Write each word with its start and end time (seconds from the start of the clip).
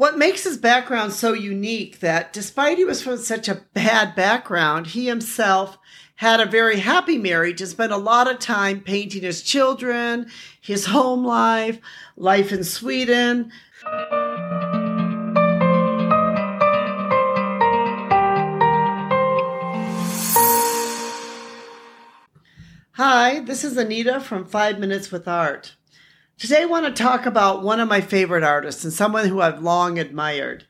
What 0.00 0.16
makes 0.16 0.44
his 0.44 0.56
background 0.56 1.12
so 1.12 1.34
unique 1.34 2.00
that 2.00 2.32
despite 2.32 2.78
he 2.78 2.86
was 2.86 3.02
from 3.02 3.18
such 3.18 3.48
a 3.50 3.66
bad 3.74 4.14
background, 4.14 4.86
he 4.86 5.08
himself 5.08 5.76
had 6.16 6.40
a 6.40 6.46
very 6.46 6.78
happy 6.78 7.18
marriage 7.18 7.60
and 7.60 7.68
spent 7.68 7.92
a 7.92 7.98
lot 7.98 8.26
of 8.26 8.38
time 8.38 8.80
painting 8.80 9.20
his 9.20 9.42
children, 9.42 10.30
his 10.58 10.86
home 10.86 11.22
life, 11.22 11.80
life 12.16 12.50
in 12.50 12.64
Sweden. 12.64 13.52
Hi, 22.92 23.40
this 23.40 23.64
is 23.64 23.76
Anita 23.76 24.18
from 24.18 24.46
Five 24.46 24.78
Minutes 24.78 25.12
with 25.12 25.28
Art. 25.28 25.74
Today 26.40 26.62
I 26.62 26.64
want 26.64 26.86
to 26.86 27.02
talk 27.02 27.26
about 27.26 27.62
one 27.62 27.80
of 27.80 27.88
my 27.90 28.00
favorite 28.00 28.42
artists 28.42 28.82
and 28.82 28.94
someone 28.94 29.28
who 29.28 29.42
I've 29.42 29.62
long 29.62 29.98
admired. 29.98 30.64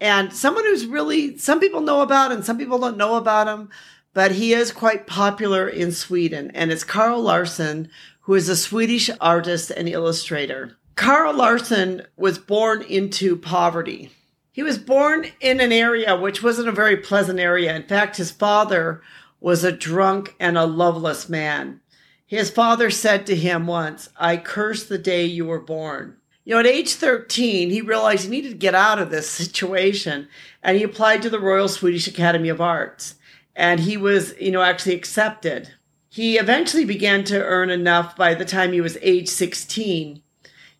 And 0.00 0.32
someone 0.32 0.62
who's 0.62 0.86
really, 0.86 1.36
some 1.38 1.58
people 1.58 1.80
know 1.80 2.02
about 2.02 2.30
and 2.30 2.44
some 2.44 2.56
people 2.56 2.78
don't 2.78 2.96
know 2.96 3.16
about 3.16 3.48
him, 3.48 3.68
but 4.14 4.30
he 4.30 4.52
is 4.52 4.70
quite 4.70 5.08
popular 5.08 5.68
in 5.68 5.90
Sweden. 5.90 6.52
And 6.54 6.70
it's 6.70 6.84
Carl 6.84 7.20
Larsson, 7.20 7.90
who 8.20 8.34
is 8.34 8.48
a 8.48 8.54
Swedish 8.54 9.10
artist 9.20 9.72
and 9.72 9.88
illustrator. 9.88 10.76
Carl 10.94 11.34
Larsson 11.34 12.02
was 12.16 12.38
born 12.38 12.82
into 12.82 13.34
poverty. 13.34 14.12
He 14.52 14.62
was 14.62 14.78
born 14.78 15.26
in 15.40 15.58
an 15.58 15.72
area 15.72 16.14
which 16.14 16.44
wasn't 16.44 16.68
a 16.68 16.72
very 16.72 16.96
pleasant 16.96 17.40
area. 17.40 17.74
In 17.74 17.82
fact, 17.82 18.18
his 18.18 18.30
father 18.30 19.02
was 19.40 19.64
a 19.64 19.72
drunk 19.72 20.36
and 20.38 20.56
a 20.56 20.64
loveless 20.64 21.28
man. 21.28 21.80
His 22.28 22.50
father 22.50 22.90
said 22.90 23.24
to 23.26 23.34
him 23.34 23.66
once, 23.66 24.10
I 24.18 24.36
curse 24.36 24.84
the 24.84 24.98
day 24.98 25.24
you 25.24 25.46
were 25.46 25.60
born. 25.60 26.18
You 26.44 26.54
know, 26.54 26.60
at 26.60 26.66
age 26.66 26.92
13, 26.92 27.70
he 27.70 27.80
realized 27.80 28.24
he 28.24 28.30
needed 28.30 28.50
to 28.50 28.56
get 28.56 28.74
out 28.74 28.98
of 28.98 29.08
this 29.08 29.30
situation 29.30 30.28
and 30.62 30.76
he 30.76 30.82
applied 30.82 31.22
to 31.22 31.30
the 31.30 31.40
Royal 31.40 31.68
Swedish 31.68 32.06
Academy 32.06 32.50
of 32.50 32.60
Arts. 32.60 33.14
And 33.56 33.80
he 33.80 33.96
was, 33.96 34.34
you 34.38 34.50
know, 34.50 34.60
actually 34.60 34.94
accepted. 34.94 35.70
He 36.10 36.36
eventually 36.36 36.84
began 36.84 37.24
to 37.24 37.42
earn 37.42 37.70
enough 37.70 38.14
by 38.14 38.34
the 38.34 38.44
time 38.44 38.72
he 38.72 38.82
was 38.82 38.98
age 39.00 39.28
16. 39.28 40.22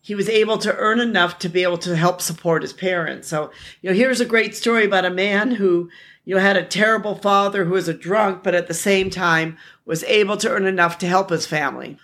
He 0.09 0.15
was 0.15 0.27
able 0.27 0.57
to 0.57 0.75
earn 0.75 0.99
enough 0.99 1.37
to 1.37 1.49
be 1.49 1.61
able 1.61 1.77
to 1.77 1.95
help 1.95 2.19
support 2.19 2.63
his 2.63 2.73
parents. 2.73 3.27
So, 3.27 3.51
you 3.83 3.91
know, 3.91 3.95
here's 3.95 4.19
a 4.19 4.25
great 4.25 4.55
story 4.55 4.83
about 4.83 5.05
a 5.05 5.11
man 5.11 5.51
who 5.51 5.91
you 6.25 6.33
know, 6.33 6.41
had 6.41 6.57
a 6.57 6.65
terrible 6.65 7.13
father 7.13 7.63
who 7.65 7.73
was 7.73 7.87
a 7.87 7.93
drunk, 7.93 8.41
but 8.41 8.55
at 8.55 8.65
the 8.65 8.73
same 8.73 9.11
time 9.11 9.55
was 9.85 10.03
able 10.05 10.35
to 10.37 10.49
earn 10.49 10.65
enough 10.65 10.97
to 10.97 11.07
help 11.07 11.29
his 11.29 11.45
family. 11.45 11.99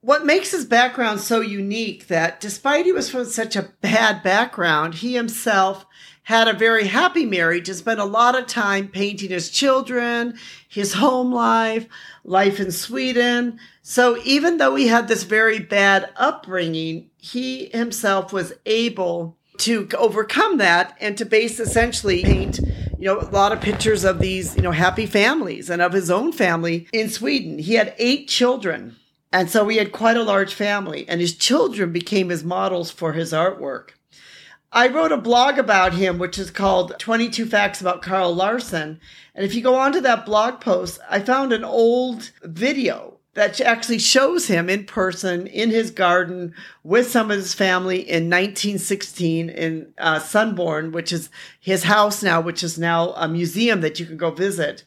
What 0.00 0.26
makes 0.26 0.50
his 0.50 0.64
background 0.64 1.20
so 1.20 1.40
unique 1.40 2.08
that 2.08 2.40
despite 2.40 2.84
he 2.84 2.90
was 2.90 3.08
from 3.08 3.26
such 3.26 3.54
a 3.54 3.70
bad 3.80 4.24
background, 4.24 4.94
he 4.94 5.14
himself 5.14 5.86
had 6.28 6.46
a 6.46 6.52
very 6.52 6.86
happy 6.86 7.24
marriage 7.24 7.70
and 7.70 7.78
spent 7.78 7.98
a 7.98 8.04
lot 8.04 8.38
of 8.38 8.46
time 8.46 8.86
painting 8.86 9.30
his 9.30 9.48
children, 9.48 10.38
his 10.68 10.92
home 10.92 11.32
life, 11.32 11.86
life 12.22 12.60
in 12.60 12.70
Sweden. 12.70 13.58
So 13.80 14.18
even 14.24 14.58
though 14.58 14.74
he 14.74 14.88
had 14.88 15.08
this 15.08 15.22
very 15.22 15.58
bad 15.58 16.10
upbringing, 16.16 17.08
he 17.16 17.70
himself 17.70 18.30
was 18.30 18.52
able 18.66 19.38
to 19.60 19.88
overcome 19.96 20.58
that 20.58 20.94
and 21.00 21.16
to 21.16 21.24
base 21.24 21.58
essentially 21.58 22.22
paint 22.22 22.60
you 22.98 23.06
know, 23.06 23.20
a 23.20 23.30
lot 23.30 23.52
of 23.52 23.62
pictures 23.62 24.04
of 24.04 24.18
these, 24.18 24.54
you 24.54 24.60
know, 24.60 24.72
happy 24.72 25.06
families 25.06 25.70
and 25.70 25.80
of 25.80 25.94
his 25.94 26.10
own 26.10 26.32
family 26.32 26.88
in 26.92 27.08
Sweden. 27.08 27.58
He 27.58 27.76
had 27.76 27.94
eight 27.96 28.28
children. 28.28 28.96
And 29.32 29.48
so 29.48 29.66
he 29.68 29.78
had 29.78 29.92
quite 29.92 30.16
a 30.16 30.22
large 30.22 30.52
family, 30.52 31.06
and 31.08 31.20
his 31.20 31.36
children 31.36 31.92
became 31.92 32.28
his 32.28 32.44
models 32.44 32.90
for 32.90 33.12
his 33.12 33.32
artwork. 33.32 33.90
I 34.72 34.88
wrote 34.88 35.12
a 35.12 35.16
blog 35.16 35.58
about 35.58 35.94
him, 35.94 36.18
which 36.18 36.38
is 36.38 36.50
called 36.50 36.98
22 36.98 37.46
Facts 37.46 37.80
About 37.80 38.02
Carl 38.02 38.34
Larsson. 38.34 39.00
And 39.34 39.44
if 39.44 39.54
you 39.54 39.62
go 39.62 39.76
onto 39.76 40.00
that 40.02 40.26
blog 40.26 40.60
post, 40.60 41.00
I 41.08 41.20
found 41.20 41.52
an 41.52 41.64
old 41.64 42.32
video 42.42 43.18
that 43.32 43.60
actually 43.62 43.98
shows 43.98 44.48
him 44.48 44.68
in 44.68 44.84
person 44.84 45.46
in 45.46 45.70
his 45.70 45.90
garden 45.90 46.54
with 46.82 47.10
some 47.10 47.30
of 47.30 47.38
his 47.38 47.54
family 47.54 48.00
in 48.00 48.24
1916 48.24 49.48
in 49.48 49.94
uh, 49.96 50.18
Sundborn, 50.18 50.92
which 50.92 51.12
is 51.12 51.30
his 51.58 51.84
house 51.84 52.22
now, 52.22 52.40
which 52.40 52.62
is 52.62 52.78
now 52.78 53.12
a 53.12 53.26
museum 53.26 53.80
that 53.80 53.98
you 53.98 54.04
can 54.04 54.18
go 54.18 54.30
visit. 54.32 54.84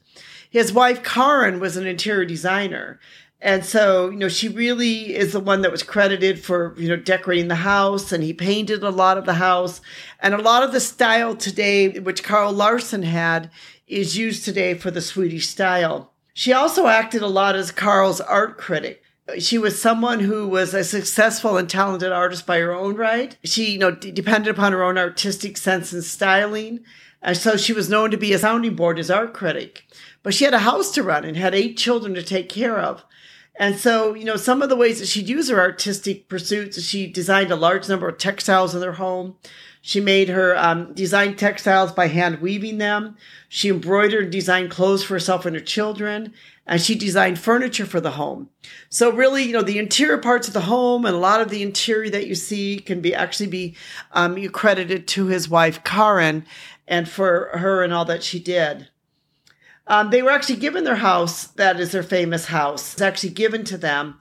His 0.50 0.72
wife, 0.72 1.02
Karin, 1.02 1.60
was 1.60 1.78
an 1.78 1.88
interior 1.88 2.26
designer. 2.26 3.00
And 3.44 3.66
so, 3.66 4.10
you 4.12 4.18
know, 4.18 4.30
she 4.30 4.48
really 4.48 5.16
is 5.16 5.34
the 5.34 5.40
one 5.40 5.62
that 5.62 5.72
was 5.72 5.82
credited 5.82 6.44
for, 6.44 6.76
you 6.78 6.88
know, 6.88 6.96
decorating 6.96 7.48
the 7.48 7.56
house 7.56 8.12
and 8.12 8.24
he 8.24 8.34
painted 8.34 8.84
a 8.84 8.92
lot 8.92 9.18
of 9.18 9.26
the 9.26 9.34
house. 9.34 9.82
And 10.20 10.36
a 10.36 10.42
lot 10.42 10.62
of 10.62 10.72
the 10.72 10.80
style 10.80 11.36
today, 11.36 12.00
which 12.00 12.24
Carl 12.24 12.54
Larsson 12.54 13.02
had, 13.02 13.50
is 13.88 14.16
used 14.16 14.46
today 14.46 14.76
for 14.76 14.92
the 14.92 15.02
Swedish 15.02 15.48
style. 15.48 16.14
She 16.34 16.54
also 16.54 16.86
acted 16.86 17.24
a 17.24 17.28
lot 17.28 17.56
as 17.56 17.72
Carl's 17.72 18.22
art 18.22 18.60
critic. 18.60 19.02
She 19.40 19.58
was 19.58 19.82
someone 19.82 20.20
who 20.20 20.48
was 20.48 20.74
a 20.74 20.84
successful 20.84 21.58
and 21.58 21.70
talented 21.70 22.12
artist 22.12 22.46
by 22.46 22.60
her 22.60 22.74
own 22.74 22.96
right. 22.96 23.38
She, 23.44 23.72
you 23.72 23.80
know, 23.80 23.92
d- 23.92 24.12
depended 24.12 24.54
upon 24.54 24.72
her 24.72 24.84
own 24.84 24.98
artistic 24.98 25.58
sense 25.58 25.92
and 25.94 26.04
styling. 26.04 26.82
And 27.24 27.36
so 27.36 27.58
she 27.58 27.74
was 27.74 27.90
known 27.90 28.12
to 28.12 28.18
be 28.18 28.34
a 28.34 28.40
sounding 28.40 28.76
board 28.76 29.00
as 29.00 29.10
art 29.10 29.34
critic. 29.34 29.84
But 30.22 30.34
she 30.34 30.46
had 30.46 30.54
a 30.54 30.60
house 30.60 30.92
to 30.92 31.04
run 31.04 31.24
and 31.24 31.38
had 31.38 31.56
eight 31.56 31.78
children 31.78 32.14
to 32.14 32.24
take 32.24 32.50
care 32.50 32.80
of. 32.80 33.04
And 33.62 33.78
so, 33.78 34.16
you 34.16 34.26
know, 34.26 34.38
some 34.38 34.64
of 34.64 34.70
the 34.70 34.76
ways 34.76 35.00
that 35.00 35.08
she'd 35.08 35.30
use 35.30 35.48
her 35.50 35.60
artistic 35.60 36.28
pursuits, 36.28 36.82
she 36.82 37.06
designed 37.06 37.52
a 37.52 37.56
large 37.56 37.88
number 37.88 38.10
of 38.10 38.18
textiles 38.18 38.74
in 38.74 38.82
their 38.82 38.94
home. 38.94 39.36
She 39.84 40.02
made 40.02 40.30
her 40.30 40.58
um, 40.58 40.96
design 40.96 41.36
textiles 41.36 41.92
by 41.92 42.08
hand 42.08 42.42
weaving 42.42 42.80
them. 42.80 43.18
She 43.50 43.70
embroidered 43.70 44.24
and 44.24 44.32
designed 44.32 44.72
clothes 44.72 45.04
for 45.04 45.14
herself 45.14 45.46
and 45.46 45.56
her 45.56 45.62
children. 45.62 46.34
And 46.66 46.82
she 46.82 46.96
designed 46.96 47.38
furniture 47.38 47.86
for 47.86 48.02
the 48.02 48.12
home. 48.12 48.50
So 48.90 49.12
really, 49.12 49.44
you 49.44 49.54
know, 49.54 49.62
the 49.62 49.78
interior 49.78 50.18
parts 50.18 50.48
of 50.48 50.56
the 50.56 50.62
home 50.62 51.06
and 51.06 51.14
a 51.16 51.20
lot 51.20 51.40
of 51.40 51.50
the 51.50 51.62
interior 51.62 52.10
that 52.10 52.26
you 52.26 52.34
see 52.34 52.80
can 52.80 53.00
be 53.00 53.14
actually 53.14 53.50
be 53.50 53.76
um, 54.14 54.44
credited 54.50 55.08
to 55.10 55.28
his 55.28 55.48
wife, 55.48 55.84
Karin, 55.84 56.48
and 56.88 57.08
for 57.08 57.52
her 57.54 57.84
and 57.84 57.94
all 57.94 58.06
that 58.06 58.24
she 58.24 58.40
did. 58.40 58.88
Um, 59.88 60.10
they 60.10 60.22
were 60.22 60.32
actually 60.32 60.58
given 60.58 60.84
their 60.84 60.96
house, 60.96 61.48
that 61.48 61.80
is 61.80 61.92
their 61.92 62.04
famous 62.04 62.46
house. 62.46 62.94
It's 62.94 63.02
actually 63.02 63.32
given 63.32 63.64
to 63.66 63.78
them. 63.78 64.18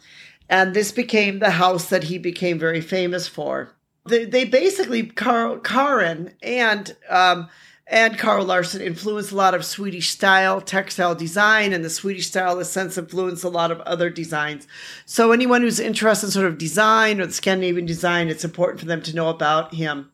And 0.49 0.75
this 0.75 0.91
became 0.91 1.39
the 1.39 1.51
house 1.51 1.89
that 1.91 2.05
he 2.05 2.19
became 2.19 2.59
very 2.59 2.81
famous 2.81 3.29
for 3.29 3.77
they, 4.07 4.25
they 4.25 4.45
basically 4.45 5.07
Carl 5.07 5.59
Karin 5.59 6.35
and 6.43 6.97
um, 7.09 7.49
and 7.87 8.17
Carl 8.17 8.45
Larsson 8.45 8.81
influenced 8.81 9.33
a 9.33 9.37
lot 9.37 9.53
of 9.53 9.65
Swedish 9.65 10.11
style 10.11 10.61
textile 10.61 11.15
design, 11.15 11.73
and 11.73 11.85
the 11.85 11.91
Swedish 11.91 12.29
style 12.29 12.59
has 12.59 12.71
since 12.71 12.97
influenced 12.97 13.43
a 13.43 13.49
lot 13.49 13.73
of 13.73 13.81
other 13.81 14.11
designs. 14.11 14.69
So 15.07 15.33
anyone 15.33 15.63
who's 15.63 15.81
interested 15.81 16.29
in 16.29 16.31
sort 16.31 16.47
of 16.47 16.59
design 16.59 17.21
or 17.21 17.27
the 17.27 17.33
Scandinavian 17.33 17.87
design, 17.87 18.29
it's 18.29 18.45
important 18.45 18.81
for 18.81 18.87
them 18.87 19.03
to 19.03 19.15
know 19.15 19.29
about 19.29 19.75
him. 19.75 20.11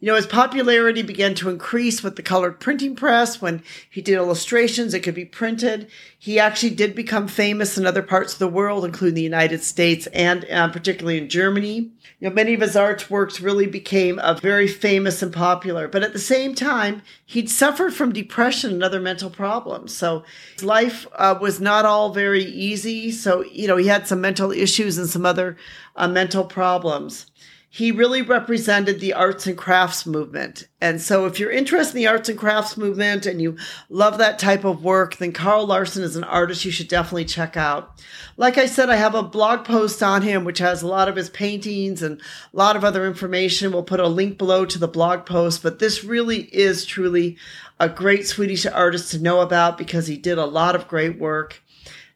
You 0.00 0.06
know, 0.06 0.14
his 0.14 0.28
popularity 0.28 1.02
began 1.02 1.34
to 1.34 1.50
increase 1.50 2.04
with 2.04 2.14
the 2.14 2.22
colored 2.22 2.60
printing 2.60 2.94
press. 2.94 3.42
When 3.42 3.64
he 3.90 4.00
did 4.00 4.14
illustrations, 4.14 4.94
it 4.94 5.00
could 5.00 5.16
be 5.16 5.24
printed. 5.24 5.90
He 6.16 6.38
actually 6.38 6.76
did 6.76 6.94
become 6.94 7.26
famous 7.26 7.76
in 7.76 7.84
other 7.84 8.02
parts 8.02 8.32
of 8.32 8.38
the 8.38 8.46
world, 8.46 8.84
including 8.84 9.16
the 9.16 9.22
United 9.22 9.64
States 9.64 10.06
and 10.08 10.44
uh, 10.52 10.68
particularly 10.68 11.18
in 11.18 11.28
Germany. 11.28 11.90
You 12.20 12.28
know, 12.28 12.30
many 12.30 12.54
of 12.54 12.60
his 12.60 12.76
artworks 12.76 13.42
really 13.42 13.66
became 13.66 14.20
uh, 14.20 14.34
very 14.34 14.68
famous 14.68 15.20
and 15.20 15.32
popular. 15.32 15.88
But 15.88 16.04
at 16.04 16.12
the 16.12 16.20
same 16.20 16.54
time, 16.54 17.02
he'd 17.26 17.50
suffered 17.50 17.92
from 17.92 18.12
depression 18.12 18.70
and 18.70 18.84
other 18.84 19.00
mental 19.00 19.30
problems. 19.30 19.96
So 19.96 20.22
his 20.52 20.62
life 20.62 21.08
uh, 21.16 21.36
was 21.40 21.60
not 21.60 21.84
all 21.84 22.12
very 22.12 22.44
easy. 22.44 23.10
So, 23.10 23.42
you 23.42 23.66
know, 23.66 23.76
he 23.76 23.88
had 23.88 24.06
some 24.06 24.20
mental 24.20 24.52
issues 24.52 24.96
and 24.96 25.08
some 25.08 25.26
other 25.26 25.56
uh, 25.96 26.06
mental 26.06 26.44
problems 26.44 27.26
he 27.70 27.92
really 27.92 28.22
represented 28.22 28.98
the 28.98 29.12
arts 29.12 29.46
and 29.46 29.56
crafts 29.56 30.06
movement. 30.06 30.66
And 30.80 31.02
so 31.02 31.26
if 31.26 31.38
you're 31.38 31.50
interested 31.50 31.96
in 31.96 32.02
the 32.02 32.06
arts 32.06 32.30
and 32.30 32.38
crafts 32.38 32.78
movement 32.78 33.26
and 33.26 33.42
you 33.42 33.58
love 33.90 34.16
that 34.18 34.38
type 34.38 34.64
of 34.64 34.82
work, 34.82 35.16
then 35.16 35.32
Carl 35.32 35.66
Larsson 35.66 36.02
is 36.02 36.16
an 36.16 36.24
artist 36.24 36.64
you 36.64 36.70
should 36.70 36.88
definitely 36.88 37.26
check 37.26 37.58
out. 37.58 38.02
Like 38.38 38.56
I 38.56 38.64
said, 38.64 38.88
I 38.88 38.96
have 38.96 39.14
a 39.14 39.22
blog 39.22 39.66
post 39.66 40.02
on 40.02 40.22
him, 40.22 40.44
which 40.44 40.60
has 40.60 40.82
a 40.82 40.86
lot 40.86 41.08
of 41.08 41.16
his 41.16 41.28
paintings 41.28 42.02
and 42.02 42.20
a 42.20 42.56
lot 42.56 42.74
of 42.74 42.84
other 42.84 43.06
information. 43.06 43.70
We'll 43.70 43.82
put 43.82 44.00
a 44.00 44.08
link 44.08 44.38
below 44.38 44.64
to 44.64 44.78
the 44.78 44.88
blog 44.88 45.26
post, 45.26 45.62
but 45.62 45.78
this 45.78 46.02
really 46.02 46.44
is 46.54 46.86
truly 46.86 47.36
a 47.78 47.90
great 47.90 48.26
Swedish 48.26 48.64
artist 48.64 49.10
to 49.10 49.22
know 49.22 49.40
about 49.40 49.76
because 49.76 50.06
he 50.06 50.16
did 50.16 50.38
a 50.38 50.46
lot 50.46 50.74
of 50.74 50.88
great 50.88 51.18
work. 51.18 51.62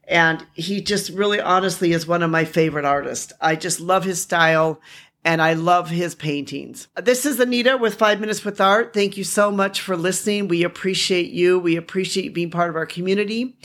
And 0.08 0.46
he 0.54 0.80
just 0.80 1.10
really 1.10 1.40
honestly 1.40 1.92
is 1.92 2.06
one 2.06 2.22
of 2.22 2.30
my 2.30 2.44
favorite 2.44 2.84
artists. 2.84 3.32
I 3.40 3.54
just 3.54 3.80
love 3.80 4.04
his 4.04 4.20
style 4.20 4.80
and 5.24 5.40
I 5.40 5.54
love 5.54 5.90
his 5.90 6.14
paintings. 6.14 6.88
This 7.00 7.24
is 7.26 7.38
Anita 7.38 7.76
with 7.76 7.94
Five 7.94 8.20
Minutes 8.20 8.44
with 8.44 8.60
Art. 8.60 8.92
Thank 8.92 9.16
you 9.16 9.24
so 9.24 9.50
much 9.50 9.80
for 9.80 9.96
listening. 9.96 10.48
We 10.48 10.64
appreciate 10.64 11.30
you. 11.30 11.58
We 11.58 11.76
appreciate 11.76 12.24
you 12.24 12.30
being 12.32 12.50
part 12.50 12.70
of 12.70 12.76
our 12.76 12.86
community. 12.86 13.56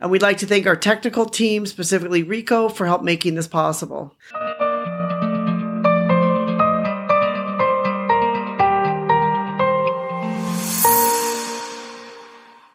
And 0.00 0.10
we'd 0.10 0.22
like 0.22 0.38
to 0.38 0.46
thank 0.46 0.66
our 0.66 0.76
technical 0.76 1.26
team, 1.26 1.66
specifically 1.66 2.22
Rico, 2.22 2.68
for 2.68 2.86
help 2.86 3.02
making 3.02 3.34
this 3.34 3.48
possible. 3.48 4.14